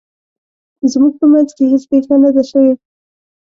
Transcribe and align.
زموږ 0.91 1.13
په 1.19 1.25
مینځ 1.31 1.49
کې 1.57 1.65
هیڅ 1.71 1.83
پیښه 1.91 2.15
نه 2.23 2.29
ده 2.35 2.43
شوې 2.49 2.71